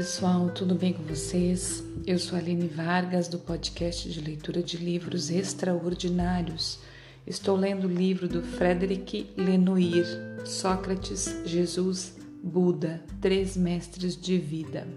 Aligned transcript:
pessoal, 0.00 0.48
tudo 0.48 0.74
bem 0.74 0.94
com 0.94 1.02
vocês? 1.02 1.84
Eu 2.06 2.18
sou 2.18 2.38
Aline 2.38 2.66
Vargas 2.68 3.28
do 3.28 3.38
podcast 3.38 4.10
de 4.10 4.18
leitura 4.18 4.62
de 4.62 4.78
livros 4.78 5.28
extraordinários. 5.28 6.78
Estou 7.26 7.54
lendo 7.54 7.86
o 7.86 7.92
livro 7.92 8.26
do 8.26 8.40
Frederic 8.40 9.30
Lenoir, 9.36 10.06
Sócrates, 10.46 11.42
Jesus, 11.44 12.16
Buda, 12.42 13.04
Três 13.20 13.58
Mestres 13.58 14.16
de 14.16 14.38
Vida. 14.38 14.88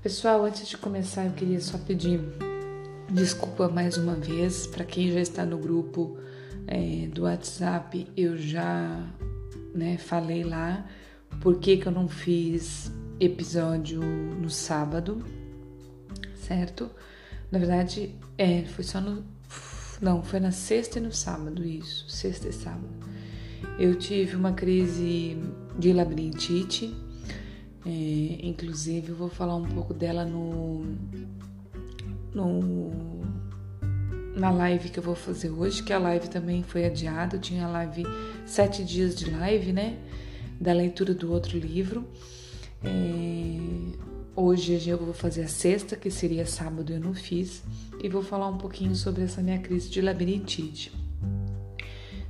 Pessoal, 0.00 0.44
antes 0.44 0.68
de 0.68 0.76
começar, 0.76 1.26
eu 1.26 1.32
queria 1.32 1.60
só 1.60 1.76
pedir 1.76 2.20
desculpa 3.10 3.66
mais 3.66 3.96
uma 3.96 4.14
vez 4.14 4.64
para 4.64 4.84
quem 4.84 5.10
já 5.10 5.18
está 5.18 5.44
no 5.44 5.58
grupo 5.58 6.16
é, 6.68 7.08
do 7.12 7.22
WhatsApp. 7.22 8.06
Eu 8.16 8.38
já 8.38 9.04
né, 9.74 9.98
falei 9.98 10.44
lá 10.44 10.86
por 11.40 11.58
que, 11.58 11.78
que 11.78 11.88
eu 11.88 11.92
não 11.92 12.06
fiz 12.06 12.92
episódio 13.24 14.00
no 14.00 14.50
sábado, 14.50 15.24
certo? 16.34 16.90
Na 17.50 17.58
verdade, 17.58 18.14
é, 18.36 18.62
foi 18.64 18.82
só 18.82 19.00
no. 19.00 19.24
Não, 20.00 20.22
foi 20.22 20.40
na 20.40 20.50
sexta 20.50 20.98
e 20.98 21.02
no 21.02 21.12
sábado, 21.12 21.64
isso, 21.64 22.08
sexta 22.08 22.48
e 22.48 22.52
sábado. 22.52 22.90
Eu 23.78 23.94
tive 23.94 24.34
uma 24.34 24.52
crise 24.52 25.38
de 25.78 25.92
labirintite, 25.92 26.92
é, 27.86 28.38
inclusive 28.42 29.10
eu 29.10 29.16
vou 29.16 29.28
falar 29.28 29.54
um 29.54 29.68
pouco 29.68 29.94
dela 29.94 30.24
no, 30.24 30.84
no 32.34 33.22
na 34.34 34.50
live 34.50 34.88
que 34.88 34.98
eu 34.98 35.02
vou 35.02 35.14
fazer 35.14 35.50
hoje, 35.50 35.82
que 35.84 35.92
a 35.92 35.98
live 35.98 36.28
também 36.28 36.64
foi 36.64 36.84
adiada. 36.86 37.38
Tinha 37.38 37.68
live 37.68 38.04
sete 38.44 38.82
dias 38.82 39.14
de 39.14 39.30
live, 39.30 39.72
né? 39.72 39.98
Da 40.60 40.72
leitura 40.72 41.14
do 41.14 41.30
outro 41.30 41.56
livro. 41.56 42.04
É, 42.84 43.96
hoje 44.34 44.88
eu 44.88 44.98
vou 44.98 45.14
fazer 45.14 45.42
a 45.42 45.48
sexta, 45.48 45.96
que 45.96 46.10
seria 46.10 46.46
sábado, 46.46 46.92
eu 46.92 47.00
não 47.00 47.14
fiz, 47.14 47.62
e 48.02 48.08
vou 48.08 48.22
falar 48.22 48.48
um 48.48 48.58
pouquinho 48.58 48.94
sobre 48.94 49.22
essa 49.22 49.40
minha 49.40 49.58
crise 49.58 49.88
de 49.88 50.00
labirintite. 50.00 50.92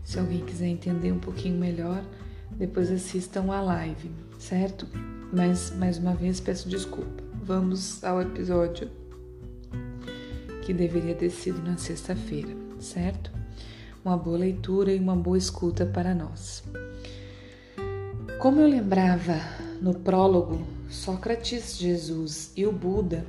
Se 0.05 0.19
alguém 0.19 0.45
quiser 0.45 0.67
entender 0.67 1.13
um 1.13 1.19
pouquinho 1.19 1.59
melhor, 1.59 2.05
depois 2.51 2.91
assistam 2.91 3.51
a 3.51 3.61
live, 3.61 4.11
certo? 4.39 4.87
Mas 5.33 5.73
mais 5.77 5.97
uma 5.97 6.15
vez 6.15 6.41
peço 6.41 6.69
desculpa. 6.69 7.23
Vamos 7.45 8.05
ao 8.05 8.21
episódio 8.21 8.91
que 10.63 10.73
deveria 10.73 11.15
ter 11.15 11.31
sido 11.31 11.63
na 11.63 11.77
sexta-feira, 11.77 12.55
certo? 12.79 13.33
Uma 14.05 14.17
boa 14.17 14.39
leitura 14.39 14.93
e 14.93 14.99
uma 14.99 15.17
boa 15.17 15.39
escuta 15.39 15.87
para 15.87 16.15
nós. 16.15 16.63
Como 18.39 18.61
eu 18.61 18.69
lembrava 18.69 19.41
no 19.83 19.95
prólogo, 19.95 20.65
Sócrates, 20.89 21.77
Jesus 21.77 22.53
e 22.57 22.65
o 22.65 22.71
Buda 22.71 23.27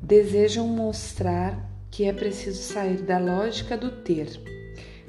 desejam 0.00 0.66
mostrar 0.66 1.70
que 1.90 2.04
é 2.04 2.12
preciso 2.12 2.62
sair 2.62 3.02
da 3.02 3.18
lógica 3.18 3.76
do 3.76 3.90
ter. 3.90 4.40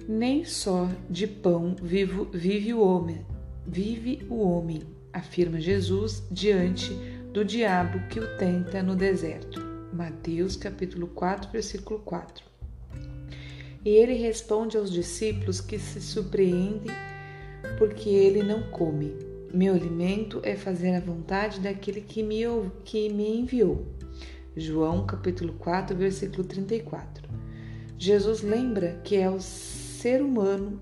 Nem 0.06 0.44
só 0.44 0.90
de 1.10 1.26
pão 1.28 1.78
vivo, 1.82 2.28
vive 2.34 2.74
o 2.74 2.82
homem, 2.82 3.26
vive 3.66 4.28
o 4.30 4.42
homem, 4.42 4.82
afirma 5.14 5.62
Jesus 5.62 6.24
diante 6.30 6.94
do 7.32 7.46
diabo 7.46 8.06
que 8.10 8.20
o 8.20 8.38
tenta 8.38 8.84
no 8.84 8.98
deserto. 8.98 9.62
Mateus 9.94 10.58
capítulo 10.58 11.08
4, 11.08 11.52
versículo 11.52 12.00
4. 12.00 12.44
E 13.86 13.90
ele 13.90 14.14
responde 14.14 14.76
aos 14.76 14.92
discípulos 14.92 15.62
que 15.62 15.80
se 15.80 16.02
surpreendem 16.02 16.92
porque 17.78 18.10
ele 18.10 18.44
não 18.44 18.64
come. 18.64 19.29
Meu 19.52 19.74
alimento 19.74 20.40
é 20.44 20.56
fazer 20.56 20.94
a 20.94 21.00
vontade 21.00 21.60
daquele 21.60 22.02
que 22.02 22.22
me, 22.22 22.44
que 22.86 23.10
me 23.10 23.40
enviou. 23.40 23.88
João 24.56 25.08
capítulo 25.08 25.54
4, 25.54 25.96
versículo 25.96 26.44
34. 26.44 27.28
Jesus 27.98 28.44
lembra 28.44 29.02
que 29.04 29.16
é 29.16 29.28
o 29.28 29.40
ser 29.40 30.22
humano, 30.22 30.80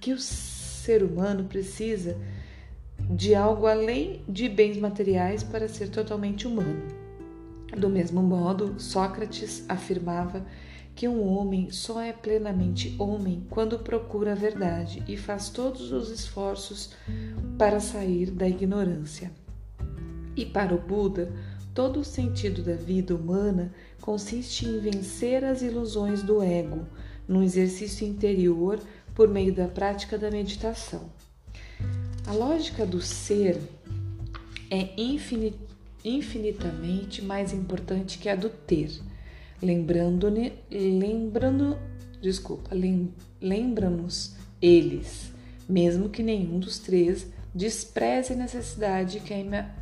que 0.00 0.12
o 0.12 0.18
ser 0.18 1.02
humano 1.02 1.44
precisa 1.44 2.16
de 3.10 3.34
algo 3.34 3.66
além 3.66 4.22
de 4.28 4.48
bens 4.48 4.76
materiais 4.76 5.42
para 5.42 5.68
ser 5.68 5.88
totalmente 5.88 6.46
humano. 6.46 6.80
Do 7.76 7.88
mesmo 7.88 8.22
modo, 8.22 8.80
Sócrates 8.80 9.64
afirmava 9.68 10.46
que 10.94 11.06
um 11.06 11.22
homem 11.28 11.70
só 11.70 12.00
é 12.00 12.12
plenamente 12.12 12.94
homem 12.98 13.46
quando 13.50 13.78
procura 13.78 14.32
a 14.32 14.34
verdade 14.34 15.02
e 15.06 15.16
faz 15.16 15.48
todos 15.48 15.92
os 15.92 16.10
esforços 16.10 16.90
para 17.58 17.80
sair 17.80 18.30
da 18.30 18.48
ignorância. 18.48 19.30
E 20.36 20.46
para 20.46 20.74
o 20.74 20.78
Buda, 20.78 21.32
todo 21.74 22.00
o 22.00 22.04
sentido 22.04 22.62
da 22.62 22.74
vida 22.74 23.14
humana 23.14 23.74
consiste 24.00 24.64
em 24.64 24.78
vencer 24.78 25.44
as 25.44 25.60
ilusões 25.60 26.22
do 26.22 26.42
ego, 26.42 26.86
num 27.26 27.42
exercício 27.42 28.06
interior 28.06 28.78
por 29.14 29.28
meio 29.28 29.52
da 29.52 29.66
prática 29.66 30.16
da 30.16 30.30
meditação. 30.30 31.10
A 32.26 32.32
lógica 32.32 32.86
do 32.86 33.02
ser 33.02 33.60
é 34.70 34.90
infinitamente 36.04 37.20
mais 37.22 37.52
importante 37.52 38.18
que 38.18 38.28
a 38.28 38.36
do 38.36 38.48
ter 38.48 38.90
lembrando 39.60 40.28
lembrando, 40.70 41.76
desculpa, 42.22 42.70
lembra-nos 43.40 44.36
eles, 44.62 45.32
mesmo 45.68 46.08
que 46.08 46.22
nenhum 46.22 46.58
dos 46.58 46.78
três 46.78 47.26
despreze 47.54 48.32
a 48.32 48.36
necessidade 48.36 49.22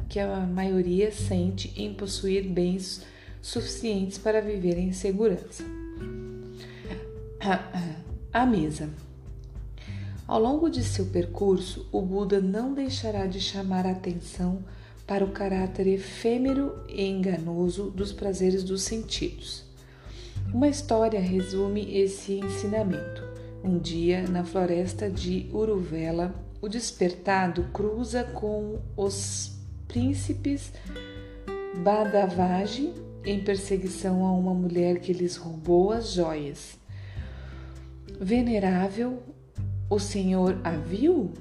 que 0.09 0.21
a, 0.21 0.41
maioria 0.47 1.11
sente 1.11 1.73
em 1.77 1.93
possuir 1.93 2.49
bens 2.49 3.05
suficientes 3.43 4.19
para 4.19 4.41
viver 4.41 4.79
em 4.79 4.93
segurança. 4.93 5.65
A 8.33 8.45
mesa. 8.45 8.91
Ao 10.27 10.41
longo 10.41 10.69
de 10.69 10.83
seu 10.83 11.07
percurso, 11.07 11.89
o 11.93 12.03
Buda 12.03 12.41
não 12.41 12.75
deixará 12.75 13.27
de 13.27 13.41
chamar 13.41 13.87
a 13.87 13.93
atenção 13.93 14.65
para 15.07 15.25
o 15.25 15.31
caráter 15.31 15.87
efêmero 15.87 16.75
e 16.89 17.05
enganoso 17.05 17.91
dos 17.91 18.13
prazeres 18.13 18.65
dos 18.65 18.83
sentidos. 18.83 19.65
Uma 20.53 20.69
história 20.69 21.21
resume 21.21 21.97
esse 21.97 22.35
ensinamento. 22.35 23.23
Um 23.63 23.79
dia, 23.79 24.27
na 24.29 24.43
floresta 24.43 25.09
de 25.09 25.49
Uruvela, 25.53 26.35
o 26.61 26.69
despertado 26.69 27.65
cruza 27.73 28.25
com 28.25 28.79
os 28.97 29.53
príncipes 29.87 30.73
Badavaji 31.83 32.95
em 33.25 33.41
perseguição 33.41 34.25
a 34.25 34.33
uma 34.33 34.55
mulher 34.55 35.01
que 35.01 35.13
lhes 35.13 35.37
roubou 35.37 35.93
as 35.93 36.13
joias. 36.13 36.79
Venerável, 38.21 39.23
o 39.91 39.99
senhor 39.99 40.59
a 40.65 40.71
viu? 40.71 41.33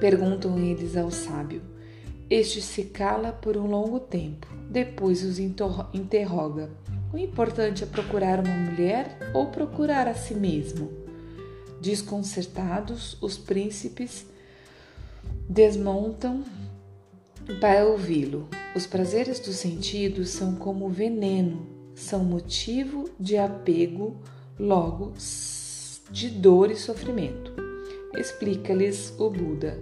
Perguntam 0.00 0.58
eles 0.58 0.96
ao 0.96 1.10
sábio. 1.10 1.62
Este 2.28 2.60
se 2.60 2.84
cala 2.84 3.32
por 3.32 3.56
um 3.56 3.66
longo 3.66 4.00
tempo, 4.00 4.48
depois 4.68 5.22
os 5.22 5.38
interroga. 5.38 6.70
O 7.12 7.16
importante 7.16 7.84
é 7.84 7.86
procurar 7.86 8.40
uma 8.40 8.56
mulher 8.56 9.16
ou 9.32 9.46
procurar 9.46 10.08
a 10.08 10.14
si 10.14 10.34
mesmo? 10.34 11.05
Desconcertados, 11.86 13.16
os 13.20 13.38
príncipes 13.38 14.26
desmontam 15.48 16.42
para 17.60 17.86
ouvi-lo. 17.86 18.48
Os 18.74 18.88
prazeres 18.88 19.38
dos 19.38 19.54
sentidos 19.54 20.30
são 20.30 20.56
como 20.56 20.88
veneno, 20.88 21.64
são 21.94 22.24
motivo 22.24 23.08
de 23.20 23.36
apego, 23.36 24.16
logo 24.58 25.12
de 26.10 26.28
dor 26.28 26.72
e 26.72 26.76
sofrimento. 26.76 27.54
Explica-lhes 28.16 29.14
o 29.16 29.30
Buda, 29.30 29.78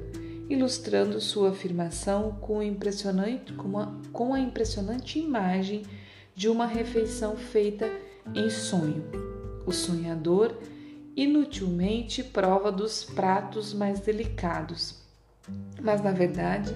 ilustrando 0.51 1.19
sua 1.23 1.53
afirmação 1.53 2.33
com, 2.33 2.63
impressionante, 2.63 3.55
com, 3.55 3.73
com 4.13 4.35
a 4.35 4.41
impressionante 4.41 5.19
imagem 5.19 5.85
de 6.37 6.51
uma 6.51 6.67
refeição 6.67 7.35
feita 7.35 7.91
em 8.35 8.51
sonho. 8.51 9.03
O 9.65 9.73
sonhador 9.73 10.55
inutilmente 11.17 12.25
prova 12.25 12.73
dos 12.73 13.05
pratos 13.05 13.73
mais 13.73 14.01
delicados, 14.01 14.97
mas 15.81 16.03
na 16.03 16.11
verdade 16.11 16.75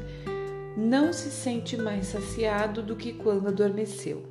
não 0.77 1.13
se 1.13 1.31
sente 1.31 1.77
mais 1.77 2.07
saciado 2.07 2.83
do 2.83 2.95
que 2.95 3.13
quando 3.13 3.49
adormeceu. 3.49 4.23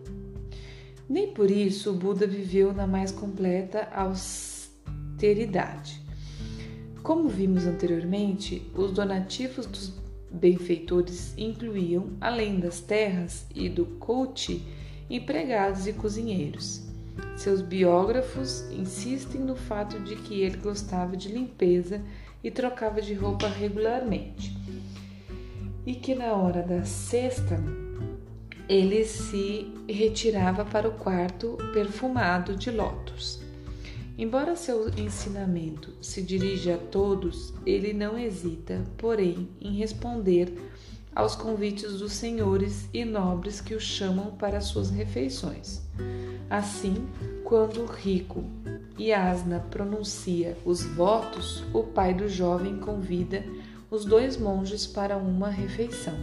Nem 1.10 1.34
por 1.34 1.52
isso 1.52 1.92
o 1.92 1.94
Buda 1.94 2.26
viveu 2.26 2.74
na 2.74 2.88
mais 2.88 3.12
completa 3.12 3.90
austeridade. 3.94 6.02
Como 7.04 7.28
vimos 7.28 7.66
anteriormente, 7.66 8.70
os 8.76 8.92
donativos 8.92 9.66
dos 9.66 9.94
benfeitores 10.32 11.34
incluíam, 11.38 12.12
além 12.20 12.60
das 12.60 12.82
terras 12.82 13.46
e 13.56 13.70
do 13.70 13.86
coach, 13.86 14.62
empregados 15.10 15.88
e 15.88 15.94
cozinheiros. 15.94 16.84
Seus 17.36 17.62
biógrafos 17.62 18.62
insistem 18.72 19.42
no 19.42 19.56
fato 19.56 20.00
de 20.00 20.16
que 20.16 20.42
ele 20.42 20.58
gostava 20.58 21.16
de 21.16 21.30
limpeza 21.30 22.02
e 22.44 22.52
trocava 22.52 23.02
de 23.02 23.14
roupa 23.14 23.48
regularmente. 23.48 24.56
e 25.88 25.96
que 25.96 26.14
na 26.14 26.34
hora 26.34 26.62
da 26.62 26.84
sexta 26.84 27.58
ele 28.68 29.06
se 29.06 29.72
retirava 29.88 30.66
para 30.66 30.90
o 30.90 30.92
quarto 30.92 31.58
perfumado 31.74 32.58
de 32.58 32.70
lótus. 32.70 33.42
Embora 34.18 34.58
seu 34.58 34.90
ensinamento 34.98 35.94
se 36.02 36.22
dirija 36.22 36.76
a 36.76 36.78
todos, 36.78 37.54
ele 37.66 37.94
não 37.94 38.18
hesita, 38.18 38.84
porém, 38.98 39.48
em 39.62 39.78
responder 39.78 40.54
aos 41.18 41.36
convites 41.36 41.94
dos 41.94 42.14
senhores 42.14 42.88
e 42.94 43.04
nobres 43.04 43.60
que 43.60 43.74
o 43.74 43.80
chamam 43.80 44.36
para 44.36 44.62
suas 44.62 44.92
refeições. 44.92 45.82
Assim, 46.48 47.08
quando 47.44 47.82
o 47.82 47.86
rico 47.88 48.44
Yasna 49.00 49.60
pronuncia 49.72 50.56
os 50.64 50.84
votos, 50.84 51.64
o 51.74 51.82
pai 51.82 52.14
do 52.14 52.30
jovem 52.30 52.78
convida 52.78 53.44
os 53.90 54.06
dois 54.06 54.38
monges 54.38 54.86
para 54.86 55.18
uma 55.18 55.50
refeição, 55.50 56.14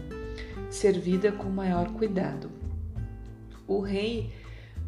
servida 0.70 1.32
com 1.32 1.48
maior 1.48 1.90
cuidado. 1.94 2.48
O 3.66 3.80
rei 3.80 4.30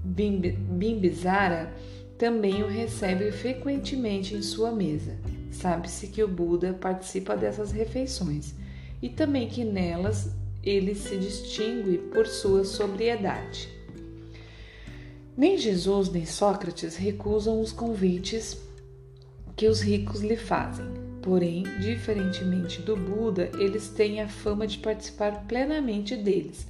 Bimbisara 0.05 1.75
também 2.17 2.63
o 2.63 2.69
recebe 2.69 3.33
frequentemente 3.33 4.37
em 4.37 4.43
sua 4.43 4.71
mesa. 4.71 5.19
Sabe-se 5.51 6.07
que 6.07 6.23
o 6.23 6.29
Buda 6.29 6.75
participa 6.75 7.37
dessas 7.37 7.73
refeições 7.73 8.55
e 9.01 9.09
também 9.09 9.49
que 9.49 9.65
nelas 9.65 10.31
ele 10.63 10.95
se 10.95 11.17
distingue 11.17 11.99
por 11.99 12.27
sua 12.27 12.65
sobriedade. 12.65 13.69
Nem 15.37 15.59
Jesus 15.59 16.11
nem 16.11 16.25
Sócrates 16.25 16.97
recusam 16.97 17.61
os 17.61 17.71
convites 17.71 18.59
que 19.55 19.69
os 19.69 19.81
ricos 19.81 20.23
lhe 20.23 20.37
fazem. 20.37 20.87
Porém, 21.23 21.65
diferentemente 21.81 22.81
do 22.81 22.97
Buda, 22.97 23.51
eles 23.59 23.89
têm 23.89 24.21
a 24.21 24.29
fama 24.29 24.67
de 24.67 24.79
participar 24.79 25.45
plenamente 25.47 26.17
deles, 26.17 26.67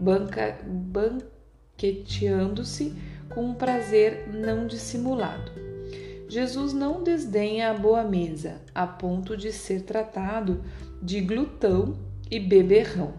banqueteando-se 0.00 2.94
com 3.28 3.50
um 3.50 3.54
prazer 3.54 4.28
não 4.32 4.66
dissimulado. 4.66 5.52
Jesus 6.28 6.72
não 6.72 7.02
desdenha 7.02 7.70
a 7.70 7.74
boa 7.74 8.02
mesa, 8.02 8.62
a 8.74 8.86
ponto 8.86 9.36
de 9.36 9.52
ser 9.52 9.82
tratado 9.82 10.64
de 11.02 11.20
glutão 11.20 11.96
e 12.30 12.40
beberrão. 12.40 13.14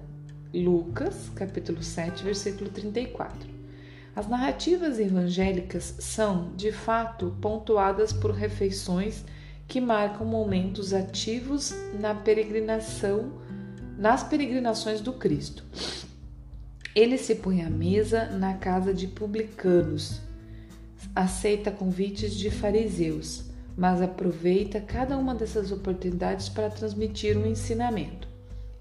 Lucas, 0.53 1.29
capítulo 1.35 1.81
7, 1.81 2.23
versículo 2.23 2.69
34. 2.69 3.49
As 4.15 4.27
narrativas 4.27 4.99
evangélicas 4.99 5.95
são, 5.99 6.51
de 6.55 6.71
fato, 6.71 7.35
pontuadas 7.39 8.11
por 8.11 8.31
refeições 8.31 9.23
que 9.67 9.79
marcam 9.79 10.25
momentos 10.25 10.93
ativos 10.93 11.73
na 11.99 12.15
peregrinação, 12.15 13.31
nas 13.97 14.23
peregrinações 14.23 14.99
do 14.99 15.13
Cristo. 15.13 15.63
Ele 16.95 17.17
se 17.17 17.35
põe 17.35 17.61
à 17.61 17.69
mesa 17.69 18.25
na 18.25 18.55
casa 18.55 18.93
de 18.93 19.07
publicanos, 19.07 20.19
aceita 21.15 21.71
convites 21.71 22.33
de 22.33 22.49
fariseus, 22.49 23.45
mas 23.77 24.01
aproveita 24.01 24.81
cada 24.81 25.17
uma 25.17 25.33
dessas 25.33 25.71
oportunidades 25.71 26.49
para 26.49 26.69
transmitir 26.69 27.37
um 27.37 27.45
ensinamento. 27.45 28.27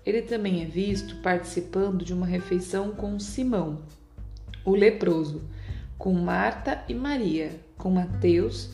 Ele 0.04 0.22
também 0.22 0.62
é 0.62 0.64
visto 0.64 1.16
participando 1.16 2.04
de 2.04 2.14
uma 2.14 2.26
refeição 2.26 2.92
com 2.92 3.18
Simão, 3.18 3.82
o 4.64 4.74
leproso, 4.74 5.42
com 5.98 6.12
Marta 6.12 6.82
e 6.88 6.94
Maria, 6.94 7.52
com 7.76 7.90
Mateus, 7.90 8.70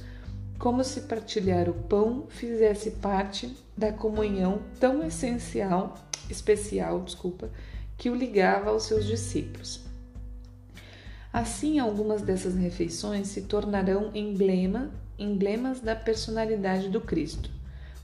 como 0.59 0.85
se 0.85 1.03
partilhar 1.03 1.69
o 1.69 1.75
pão 1.75 2.27
fizesse 2.29 2.93
parte 2.93 3.55
da 3.77 3.93
comunhão 3.93 4.63
tão 4.79 5.05
essencial, 5.05 5.95
especial, 6.31 7.03
desculpa, 7.03 7.51
que 7.97 8.09
o 8.09 8.15
ligava 8.15 8.71
aos 8.71 8.85
seus 8.85 9.05
discípulos. 9.05 9.85
Assim, 11.33 11.81
algumas 11.81 12.23
dessas 12.23 12.55
refeições 12.55 13.29
se 13.29 13.43
tornarão 13.43 14.11
emblema, 14.15 14.93
emblemas 15.19 15.81
da 15.81 15.95
personalidade 15.95 16.89
do 16.89 17.01
Cristo, 17.01 17.51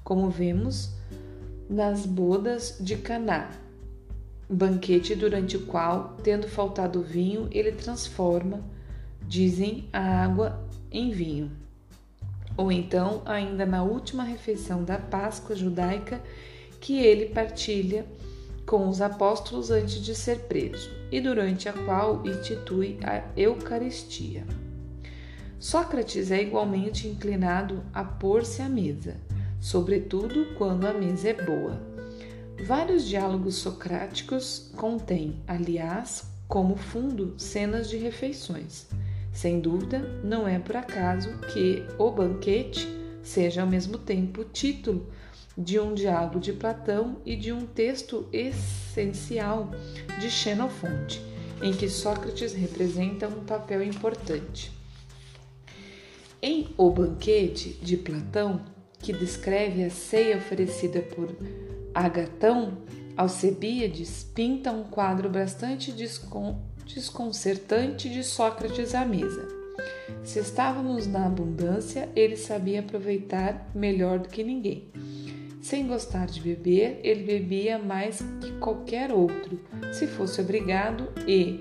como 0.02 0.30
vemos 0.30 0.90
nas 1.68 2.04
bodas 2.04 2.76
de 2.80 2.96
Caná, 2.96 3.50
banquete 4.48 5.14
durante 5.14 5.56
o 5.56 5.66
qual, 5.66 6.16
tendo 6.22 6.48
faltado 6.48 7.02
vinho, 7.02 7.48
ele 7.52 7.72
transforma, 7.72 8.60
dizem, 9.22 9.88
a 9.92 10.24
água 10.24 10.68
em 10.90 11.10
vinho. 11.10 11.52
Ou 12.56 12.72
então, 12.72 13.22
ainda 13.24 13.64
na 13.64 13.82
última 13.82 14.24
refeição 14.24 14.82
da 14.82 14.98
Páscoa 14.98 15.54
judaica, 15.54 16.20
que 16.80 16.98
ele 16.98 17.26
partilha 17.26 18.04
com 18.66 18.88
os 18.88 19.00
apóstolos 19.00 19.70
antes 19.70 20.00
de 20.00 20.14
ser 20.14 20.40
preso 20.40 20.90
e 21.10 21.20
durante 21.20 21.68
a 21.68 21.72
qual 21.72 22.26
institui 22.26 22.98
a 23.02 23.22
Eucaristia. 23.36 24.44
Sócrates 25.60 26.30
é 26.30 26.40
igualmente 26.40 27.06
inclinado 27.06 27.84
a 27.92 28.02
pôr-se 28.02 28.62
à 28.62 28.68
mesa, 28.68 29.18
sobretudo 29.60 30.54
quando 30.56 30.86
a 30.86 30.94
mesa 30.94 31.28
é 31.28 31.34
boa. 31.34 31.78
Vários 32.66 33.06
diálogos 33.06 33.56
socráticos 33.56 34.72
contêm, 34.74 35.38
aliás, 35.46 36.24
como 36.48 36.76
fundo, 36.76 37.34
cenas 37.36 37.90
de 37.90 37.98
refeições. 37.98 38.86
Sem 39.34 39.60
dúvida, 39.60 39.98
não 40.24 40.48
é 40.48 40.58
por 40.58 40.78
acaso 40.78 41.28
que 41.52 41.84
o 41.98 42.10
banquete 42.10 42.88
seja 43.22 43.60
ao 43.60 43.68
mesmo 43.68 43.98
tempo 43.98 44.44
título 44.44 45.10
de 45.58 45.78
um 45.78 45.92
diálogo 45.92 46.40
de 46.40 46.54
Platão 46.54 47.18
e 47.26 47.36
de 47.36 47.52
um 47.52 47.66
texto 47.66 48.26
essencial 48.32 49.70
de 50.18 50.30
Xenofonte, 50.30 51.22
em 51.60 51.74
que 51.74 51.86
Sócrates 51.86 52.54
representa 52.54 53.28
um 53.28 53.44
papel 53.44 53.82
importante. 53.82 54.79
Em 56.42 56.68
O 56.78 56.90
Banquete 56.90 57.78
de 57.82 57.98
Platão, 57.98 58.62
que 58.98 59.12
descreve 59.12 59.84
a 59.84 59.90
ceia 59.90 60.38
oferecida 60.38 61.00
por 61.00 61.36
Agatão, 61.94 62.78
Alcebiades 63.14 64.24
pinta 64.34 64.72
um 64.72 64.84
quadro 64.84 65.28
bastante 65.28 65.92
desconcertante 65.92 68.08
de 68.08 68.24
Sócrates 68.24 68.94
à 68.94 69.04
mesa. 69.04 69.46
Se 70.24 70.38
estávamos 70.38 71.06
na 71.06 71.26
abundância, 71.26 72.08
ele 72.16 72.36
sabia 72.36 72.80
aproveitar 72.80 73.70
melhor 73.74 74.20
do 74.20 74.30
que 74.30 74.42
ninguém. 74.42 74.88
Sem 75.60 75.86
gostar 75.86 76.24
de 76.24 76.40
beber, 76.40 77.00
ele 77.04 77.24
bebia 77.24 77.78
mais 77.78 78.22
que 78.40 78.52
qualquer 78.52 79.12
outro, 79.12 79.60
se 79.92 80.06
fosse 80.06 80.40
obrigado, 80.40 81.12
e 81.28 81.60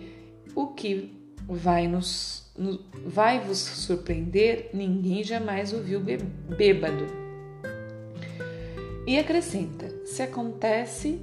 o 0.55 0.67
que 0.67 1.18
vai 1.49 1.87
nos 1.87 2.39
vai 3.05 3.39
vos 3.39 3.57
surpreender, 3.57 4.69
ninguém 4.73 5.23
jamais 5.23 5.71
o 5.71 5.81
viu 5.81 6.01
bêbado. 6.01 7.07
E 9.07 9.17
acrescenta: 9.17 9.89
se 10.05 10.21
acontece, 10.21 11.21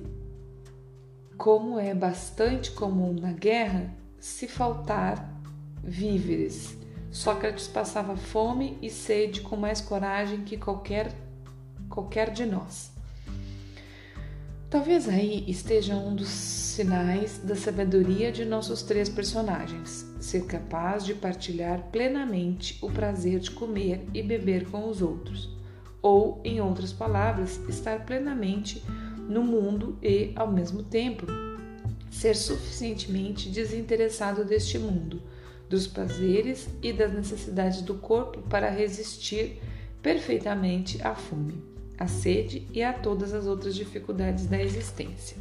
como 1.36 1.78
é 1.78 1.94
bastante 1.94 2.70
comum 2.70 3.12
na 3.12 3.32
guerra, 3.32 3.94
se 4.18 4.48
faltar 4.48 5.40
víveres. 5.84 6.76
Sócrates 7.10 7.68
passava 7.68 8.16
fome 8.16 8.78
e 8.82 8.90
sede 8.90 9.40
com 9.40 9.56
mais 9.56 9.80
coragem 9.80 10.42
que 10.42 10.56
qualquer 10.56 11.12
qualquer 11.88 12.30
de 12.30 12.44
nós. 12.44 12.95
Talvez 14.68 15.08
aí 15.08 15.44
esteja 15.46 15.94
um 15.94 16.14
dos 16.14 16.28
sinais 16.28 17.38
da 17.38 17.54
sabedoria 17.54 18.32
de 18.32 18.44
nossos 18.44 18.82
três 18.82 19.08
personagens: 19.08 20.04
ser 20.20 20.44
capaz 20.46 21.04
de 21.04 21.14
partilhar 21.14 21.88
plenamente 21.92 22.76
o 22.82 22.90
prazer 22.90 23.38
de 23.38 23.52
comer 23.52 24.04
e 24.12 24.22
beber 24.22 24.68
com 24.68 24.88
os 24.88 25.00
outros 25.00 25.56
ou, 26.02 26.40
em 26.44 26.60
outras 26.60 26.92
palavras, 26.92 27.60
estar 27.68 28.04
plenamente 28.04 28.82
no 29.28 29.42
mundo 29.42 29.98
e, 30.02 30.32
ao 30.36 30.50
mesmo 30.50 30.82
tempo, 30.82 31.26
ser 32.10 32.36
suficientemente 32.36 33.48
desinteressado 33.48 34.44
deste 34.44 34.78
mundo, 34.78 35.20
dos 35.68 35.86
prazeres 35.86 36.68
e 36.80 36.92
das 36.92 37.12
necessidades 37.12 37.82
do 37.82 37.94
corpo 37.94 38.40
para 38.42 38.70
resistir 38.70 39.60
perfeitamente 40.00 41.02
à 41.02 41.14
fome, 41.14 41.60
à 41.98 42.06
sede 42.06 42.66
e 42.72 42.82
a 42.82 42.92
todas 42.92 43.32
as 43.32 43.46
outras 43.46 43.74
dificuldades 43.74 44.46
da 44.46 44.60
existência. 44.62 45.36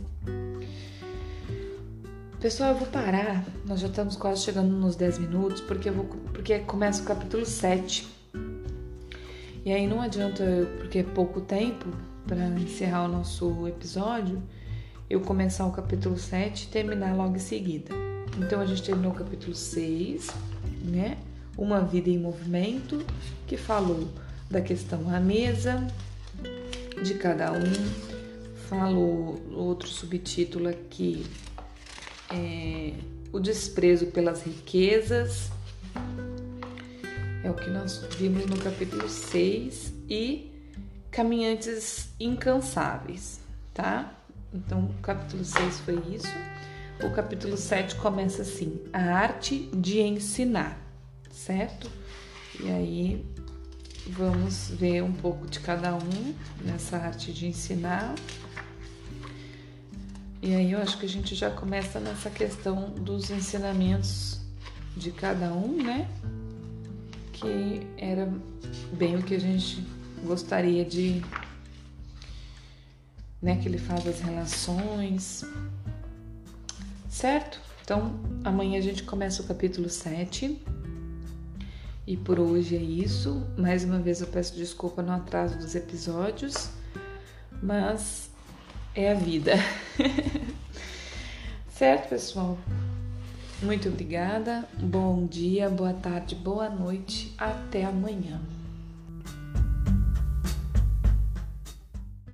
Pessoal, 2.40 2.72
eu 2.72 2.78
vou 2.78 2.88
parar, 2.88 3.44
nós 3.66 3.80
já 3.80 3.88
estamos 3.88 4.16
quase 4.16 4.44
chegando 4.44 4.70
nos 4.70 4.96
10 4.96 5.18
minutos, 5.20 5.62
porque, 5.62 5.90
eu 5.90 5.94
vou, 5.94 6.06
porque 6.06 6.60
começa 6.60 7.02
o 7.02 7.06
capítulo 7.06 7.46
7 7.46 8.16
e 9.66 9.72
aí 9.72 9.88
não 9.88 10.00
adianta, 10.00 10.44
porque 10.78 11.00
é 11.00 11.04
pouco 11.04 11.42
tempo 11.42 11.88
para 12.28 12.46
encerrar 12.50 13.06
o 13.06 13.08
nosso 13.08 13.68
episódio, 13.68 14.40
eu 15.10 15.22
começar 15.22 15.66
o 15.66 15.72
capítulo 15.72 16.20
7 16.20 16.66
e 16.66 16.68
terminar 16.68 17.16
logo 17.16 17.36
em 17.36 17.40
seguida. 17.40 17.92
Então 18.38 18.62
a 18.62 18.66
gente 18.68 18.84
terminou 18.84 19.12
o 19.12 19.16
capítulo 19.16 19.56
6, 19.56 20.30
né? 20.84 21.18
Uma 21.58 21.82
vida 21.82 22.12
em 22.12 22.20
movimento, 22.20 23.04
que 23.48 23.58
falou 23.58 24.08
da 24.52 24.62
questão 24.62 25.10
à 25.10 25.20
mesa 25.20 25.88
de 27.06 27.14
cada 27.14 27.54
um, 27.54 27.72
falo 28.68 29.40
outro 29.54 29.88
subtítulo 29.88 30.68
aqui, 30.68 31.24
é 32.32 32.94
o 33.32 33.40
desprezo 33.40 34.08
pelas 34.08 34.42
riquezas, 34.42 35.52
é 37.44 37.52
o 37.52 37.54
que 37.54 37.70
nós 37.70 38.04
vimos 38.18 38.48
no 38.48 38.58
capítulo 38.58 39.08
6, 39.08 39.94
e 40.10 40.52
caminhantes 41.12 42.10
incansáveis, 42.20 43.40
tá? 43.72 44.12
Então, 44.52 44.86
o 44.86 44.94
capítulo 45.02 45.46
6 45.46 45.80
foi 45.82 46.02
isso. 46.12 46.34
O 47.04 47.12
capítulo 47.12 47.56
7 47.56 47.96
começa 47.98 48.42
assim: 48.42 48.82
a 48.92 49.00
arte 49.00 49.70
de 49.74 50.00
ensinar, 50.00 50.80
certo? 51.30 51.88
E 52.60 52.70
aí 52.70 53.26
vamos 54.10 54.70
ver 54.70 55.02
um 55.04 55.14
pouco 55.14 55.48
de 55.48 55.60
cada 55.60 55.96
um 55.96 56.36
nessa 56.64 56.98
arte 56.98 57.34
de 57.34 57.48
ensinar. 57.48 58.16
E 60.42 60.54
aí 60.54 60.72
eu 60.72 60.80
acho 60.80 61.00
que 61.00 61.06
a 61.06 61.10
gente 61.10 61.34
já 61.34 61.50
começa 61.50 62.00
nessa 62.00 62.30
questão 62.30 62.92
dos 62.92 63.32
ensinamentos 63.32 64.40
de 64.96 65.12
cada 65.12 65.52
um, 65.52 65.82
né? 65.82 66.08
Que 67.34 67.86
era 67.98 68.32
bem 68.94 69.16
o 69.16 69.24
que 69.24 69.36
a 69.36 69.40
gente 69.40 69.84
gostaria 70.24 70.86
de. 70.86 71.22
Né, 73.42 73.58
que 73.58 73.68
ele 73.68 73.78
faz 73.78 74.08
as 74.08 74.22
relações, 74.22 75.44
certo? 77.10 77.60
Então, 77.84 78.20
amanhã 78.44 78.80
a 78.80 78.82
gente 78.82 79.04
começa 79.04 79.44
o 79.44 79.46
capítulo 79.46 79.88
7. 79.88 80.60
E 82.08 82.16
por 82.16 82.40
hoje 82.40 82.76
é 82.76 82.82
isso. 82.82 83.46
Mais 83.58 83.84
uma 83.84 84.00
vez 84.00 84.22
eu 84.22 84.28
peço 84.28 84.56
desculpa 84.56 85.02
no 85.02 85.12
atraso 85.12 85.58
dos 85.58 85.74
episódios, 85.74 86.70
mas 87.64 88.30
é 88.94 89.12
a 89.12 89.16
vida. 89.16 89.54
certo, 91.70 92.10
pessoal? 92.10 92.58
Muito 93.62 93.90
obrigada. 93.90 94.68
Bom 94.78 95.26
dia, 95.26 95.70
boa 95.70 95.94
tarde, 95.94 96.36
boa 96.36 96.70
noite. 96.70 97.34
Até 97.38 97.86
amanhã. 97.86 98.40